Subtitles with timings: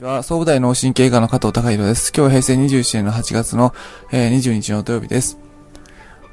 [0.00, 2.10] ちは、総武大脳神経科の加藤隆弘です。
[2.16, 3.74] 今日は平成21年の8月の、
[4.10, 5.38] えー、20日の土曜日です。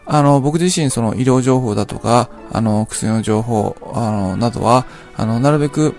[0.05, 4.85] あの、僕自身その医療情報だとか、あの、薬の情報、あの、などは、
[5.17, 5.95] あの、なるべく、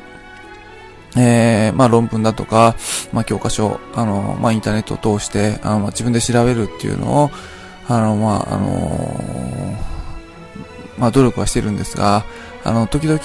[1.14, 2.74] えー、まあ論文だとか、
[3.12, 7.30] まあ教科書、あの、まあインターネットを通して、あの、まあ、自分で調べるっていうのを、
[7.86, 9.76] あの、まあ、あの
[10.96, 12.24] まあ努力はしてるんですが、
[12.64, 13.20] あの、時々、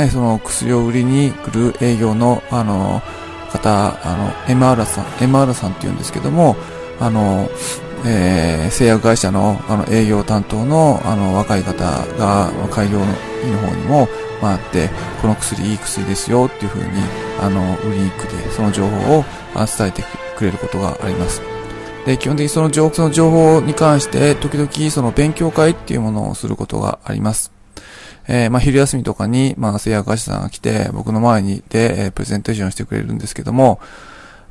[0.00, 3.02] えその薬を売りに来る営業の、あの
[3.50, 6.56] 方、あの、MR さん、MR さんって言うんですけども、
[7.00, 7.48] あの、
[8.04, 11.84] えー、製薬会社のあの営業担当のあの若い方
[12.16, 14.08] が開業の方にも
[14.40, 14.88] 回って、
[15.20, 17.02] この薬いい薬ですよっていう風に
[17.40, 20.04] あの売りに行くで、その情報を伝えて
[20.36, 21.42] くれることがあります。
[22.06, 27.57] で、基本的にその情その情報に関して、時々その勉強会っていうものをすることがあります。
[28.28, 33.80] えー、まあ、昼休みとかに、まあ、製薬会社さんが来て、僕の前にで、えー、プレゼンテーションしてくれるんですけども、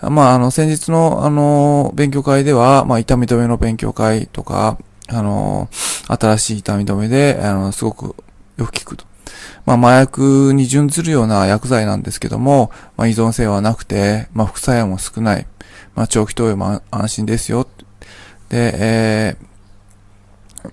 [0.01, 5.69] まあ、あの、先日の、あの、勉強会では、まあ、痛み止めの勉強会とか、あの、
[6.07, 8.15] 新しい痛み止めで、あの、すごく
[8.57, 9.05] よく効くと。
[9.65, 15.47] まあ、麻薬に準ずるような薬剤なんですけども、まあ、依存性はなくて、まあ、副作用も少ない。
[15.95, 17.67] まあ、長期投与も安心ですよ。
[18.49, 19.45] で、えー、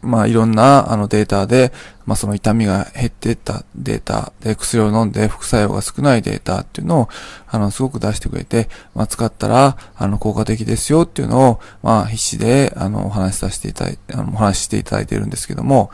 [0.02, 1.72] まあいろんなあのデータで、
[2.06, 7.08] まあその痛みが減ってったデータで薬を飲んで副作用が少ないデータっていうのを
[7.48, 15.90] あのすごく出してくれて、まあ使ったらあの効果的ですよっていうのをまあ必死であのお話しさせていただいて、あのお話ししていただいているんですけども、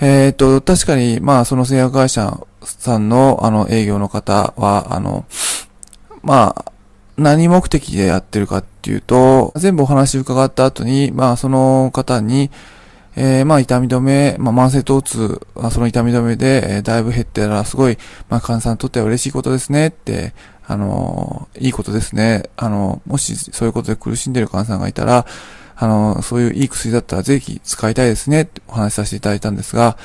[0.00, 5.24] えっ、と、確かにまあその製薬会社さんのあの営業の方はあの、
[6.22, 6.72] まあ
[7.16, 12.50] 何目的でやってるかっていうと、全部お話伺った後に、まあその方に、
[13.16, 17.98] えー、まあ痛み止め、まあ慢性疼痛、その痛み止めで、えー、だいぶ減ってたらすごい、
[18.28, 20.34] まあ患者さんにとっては嬉しいことですねって、
[20.66, 22.50] あのー、いいことですね。
[22.56, 25.26] あのー、もしそういうことで苦しんでる患者さんがいたら、
[25.76, 29.96] あのー、そういういい薬だったらぜひ使いたいですねってお話しさせていただいたんですが、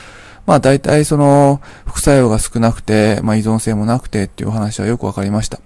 [0.45, 5.59] まあ大体その副作用が少なくて、まあ依存性もなくてっていうお話はよくわかりました。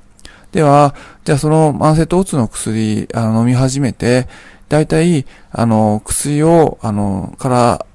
[0.51, 4.27] では、じゃあその慢性疼痛の薬、あの飲み始めて、
[4.73, 7.85] 大体、あの、薬を、あの、から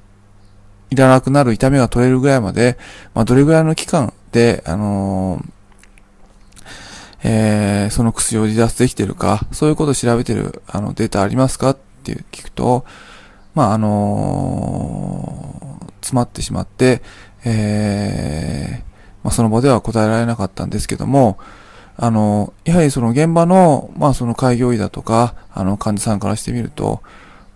[0.91, 2.79] いらなくなる痛みが取れるぐらいまで、
[3.15, 5.45] まあ、どれぐらいの期間で、あの
[7.25, 12.85] えー、その薬を離脱できてるか、そういうことを調べてる、あの、データありますかって聞くと、
[13.57, 17.03] まあ、あのー、詰まってしまって、
[17.45, 18.77] えー、
[19.25, 21.39] まあ、その場では答えられなかったんですけども、
[22.01, 27.03] あの、やはりその現場の、まあその開業医だとか、あの患者さんからしてみると、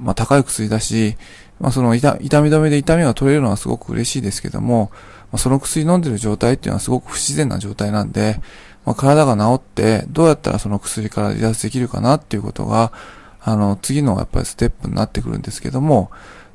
[0.01, 1.17] まあ高い薬だし、
[1.61, 4.91] まあその痛み止めで痛みが取れるのはすごく嬉しいですけども、
[5.31, 8.41] まあ、その薬飲んでる状態っていうのはすごく不自然な状態なんで、
[8.85, 12.93] まあ、体が治ってどうやったらその薬から離脱できるかなっていうことが、
[13.41, 16.11] あの、次のやっぱりステップになってくるんですけども、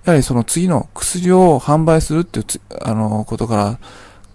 [0.06, 2.46] やはりその次の薬を販売するっていう
[2.82, 3.80] あの、ことから、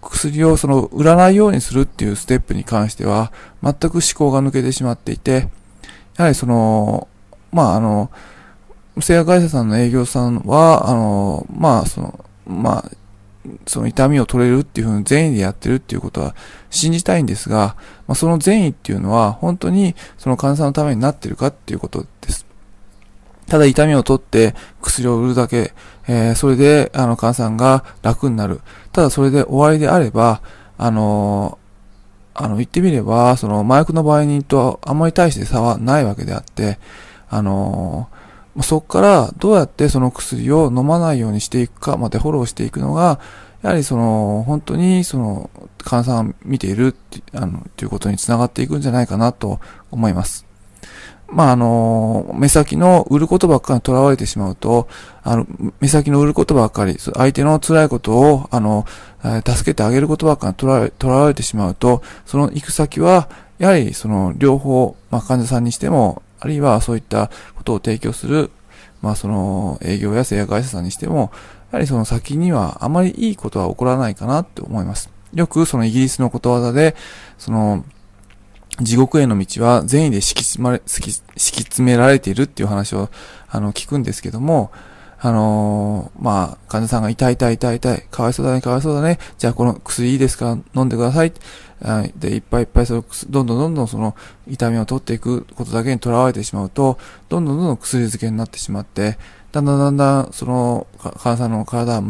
[0.09, 3.31] 薬をその売らないようにするっていうステップに関しては、
[3.61, 5.49] 全く思考が抜けてしまっていて、
[6.17, 7.07] やはりその、
[7.51, 8.11] まああの、
[8.99, 12.91] 製薬会社さんの営業さんは、あの、まあその、まあ、
[13.67, 16.35] その痛みを取れるっていうふうに善意でやってるっていうことは
[16.69, 17.75] 信じたいんですが、
[18.07, 22.45] まあ、その善意っていうのは本当にその患者さんのためになってるかっていうことです。
[23.47, 25.73] ただ痛みを取って薬を売るだけ、
[26.07, 28.61] えー、それであの患者さんが楽になる。
[28.91, 30.41] ただそれで終わりであれば、
[30.77, 36.79] あのー、あの、言ってみれば、その、麻薬の売人とあんまり大して差はないわけであって、
[37.29, 43.19] あのー、そこからどうやってその薬を飲まないようにしていくかまでフォローしていくのが、
[43.61, 45.49] やはりその、本当にその、
[45.83, 49.59] 患者さんを見ているって、あの、ということにつながっていくんじゃないかなと
[49.91, 50.45] 思います。
[51.33, 54.87] まあ、あの、目先の売ることばっかりにとらわれてしまうと、
[55.23, 55.47] あの、
[55.79, 58.85] 目先の売ることばっかり、相手の辛いことを、あの、
[59.45, 68.51] 助けてあげることばっかりにとらとらわれてしまうと、その行く先は、やはりその両方、まあ、患者さんにしても、あるいはそういったことを提供する、
[69.01, 71.31] まあ、その営業や製薬会社さんにしても、
[71.71, 75.09] やはりその先にはあまりいいことは起こらないかなって思います。
[75.33, 76.95] よくそのイギリスのことわざで、
[77.39, 77.83] その、
[78.81, 81.13] 地獄への道は善意で敷き詰まれ、敷き
[81.63, 83.09] 詰められているっていう話を、
[83.49, 84.71] あの、聞くんですけども、
[85.19, 90.57] あのー、まあ、患者さんが痛い痛い痛い痛い、かわいそうだね、かわいそうだね、じゃあこの薬いいですか？
[90.75, 91.31] 飲んでください。
[91.81, 94.15] はいで、いっぱいいっぱいその、どんどんどんどんその
[94.47, 96.97] 痛みを取っていくことだけにとらわれてしまうと、
[97.29, 99.17] どんどんどんどん薬漬けになってしまって、
[99.51, 102.01] だんだんだんだんその患者さんの体は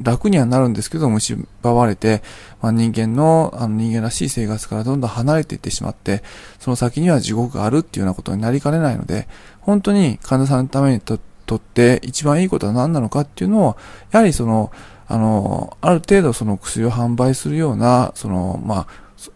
[0.00, 2.22] 楽にはなるんですけど、蝕まれて、
[2.60, 6.22] まあ、人間の、あの人間らしい生活からどんどん離れていってしまって、
[6.58, 9.28] その先には地獄があるっていうようなことになりかねないので、
[9.60, 13.76] 本当に患者さんのためにととって一番いいことは何なのかっていうのを、
[14.10, 14.72] やはりその、
[15.08, 18.86] あの、ある程度その薬を販売するような、その、ま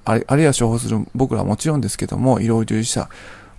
[0.05, 3.09] あ、あるいは処方する僕らはもちろんですけども、医療従事者、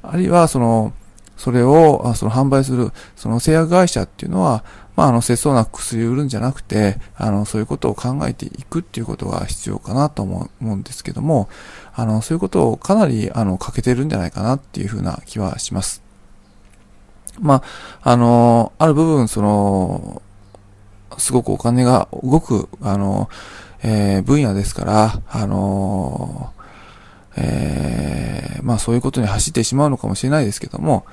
[0.03, 0.93] あるいはその、
[1.41, 4.63] それを、その販売する、その製薬会社っていうのは、
[4.95, 11.49] まあ、あの、節操な薬を売るんじゃなくて、あの、そういうことを考えていくっていうことが必要かなと思うんですけども、
[11.95, 16.03] あの、そういうことをかなり、あの、欠けてるんじゃないかなっていうふうな気はします。
[17.39, 17.63] ま
[18.03, 20.21] あ、あの、ある部分、その、
[21.17, 23.29] すごくお金が動く、あの、
[23.81, 26.53] えー、分野ですから、あの、
[27.35, 31.05] えー、まあそういうことに走ってしまうのかもしれないですけども、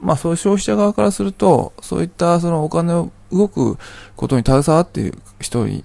[0.00, 3.78] まあそういう消費者側からすると、そういったそのお金を動く
[4.16, 5.84] ことに携わっている人に、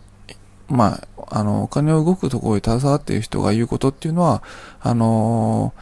[0.68, 4.44] まあ、あの、お金を動くところに携わっている人が言うことっていうのは、
[4.82, 5.74] あの、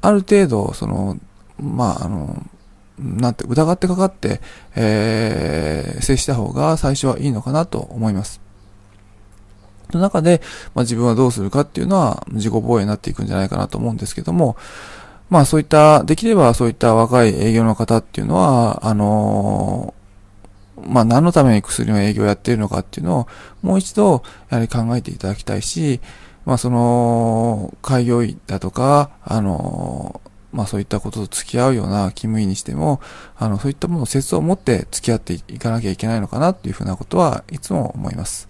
[0.00, 1.18] ある程度、その、
[1.58, 2.42] まあ、あの、
[2.98, 4.40] なんて、疑ってかかって、
[4.74, 8.40] えー、接した方が最初はいいのかなと思います。
[9.92, 10.40] の中で、
[10.74, 14.56] まあ、自分はどうするかっていうのは自己防衛になっていくんじゃないかなと思うんですけども、
[15.28, 23.28] まあそういった、できればそういった若い営業の方っていうのは、あのー、まあ何のために薬の営業をやっているのかっていうのを
[23.62, 26.00] もう一度やはり考えていただきたいし、
[26.44, 33.00] まあその、開業医だとか、あのー、まあそういったことと付き合うような勤務医にしても、
[33.36, 38.48] あの、そういったものを節を持って付き合っていかなきゃいけないのかなっていうふうなことはいつも思います。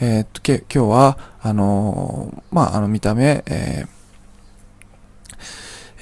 [0.00, 4.01] えー、っと、け今日は、あのー、まあ、あの見た目、えー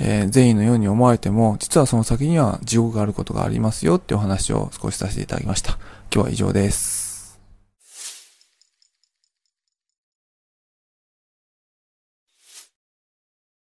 [0.00, 5.78] えー、善意のように思われても、実はその先には地獄があることがありますよっていうお話を少しさせていただきました。
[6.12, 6.99] 今日は以上です。